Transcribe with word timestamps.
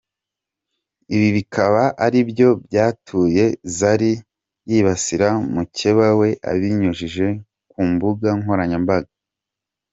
Ibi 1.15 1.29
bikaba 1.37 1.83
aribyo 2.05 2.49
byatuye 2.67 3.45
Zari 3.77 4.11
yibasira 4.69 5.27
mukeba 5.53 6.07
we 6.19 6.29
abinyujije 6.51 7.27
ku 7.71 7.81
mbuga 7.91 8.29
nkoranyambaga. 8.39 9.11